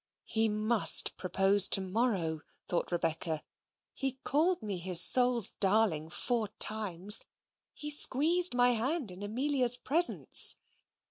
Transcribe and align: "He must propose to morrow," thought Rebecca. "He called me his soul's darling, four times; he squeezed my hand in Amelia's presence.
"He 0.25 0.49
must 0.49 1.15
propose 1.15 1.67
to 1.67 1.79
morrow," 1.79 2.41
thought 2.67 2.91
Rebecca. 2.91 3.43
"He 3.93 4.13
called 4.23 4.63
me 4.63 4.79
his 4.79 4.99
soul's 4.99 5.51
darling, 5.51 6.09
four 6.09 6.47
times; 6.57 7.21
he 7.75 7.91
squeezed 7.91 8.55
my 8.55 8.71
hand 8.71 9.11
in 9.11 9.21
Amelia's 9.21 9.77
presence. 9.77 10.55